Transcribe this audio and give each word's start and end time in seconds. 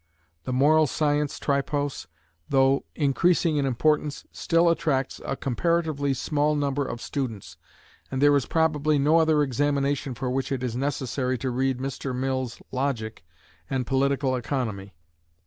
The 0.45 0.51
moral 0.51 0.87
science 0.87 1.37
tripos, 1.39 2.07
though 2.49 2.85
increasing 2.95 3.57
in 3.57 3.67
importance, 3.67 4.25
still 4.31 4.67
attracts 4.67 5.21
a 5.23 5.35
comparatively 5.35 6.15
small 6.15 6.55
number 6.55 6.83
of 6.83 6.99
students, 7.03 7.55
and 8.09 8.19
there 8.19 8.35
is 8.35 8.47
probably 8.47 8.97
no 8.97 9.17
other 9.19 9.43
examination 9.43 10.15
for 10.15 10.31
which 10.31 10.51
it 10.51 10.63
is 10.63 10.75
necessary 10.75 11.37
to 11.37 11.51
read 11.51 11.77
Mr. 11.77 12.15
Mill's 12.15 12.59
"Logic" 12.71 13.23
and 13.69 13.85
"Political 13.85 14.37
Economy." 14.37 14.95